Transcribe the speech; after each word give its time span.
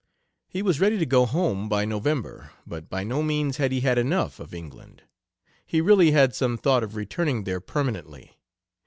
He 0.49 0.63
was 0.63 0.79
ready 0.79 0.97
to 0.97 1.05
go 1.05 1.27
home 1.27 1.69
by 1.69 1.85
November, 1.85 2.49
but 2.65 2.89
by 2.89 3.03
no 3.03 3.21
means 3.21 3.57
had 3.57 3.71
he 3.71 3.81
had 3.81 3.99
enough 3.99 4.39
of 4.39 4.51
England. 4.51 5.03
He 5.63 5.79
really 5.79 6.09
had 6.09 6.33
some 6.33 6.57
thought 6.57 6.81
of 6.81 6.95
returning 6.95 7.43
there 7.43 7.61
permanently. 7.61 8.39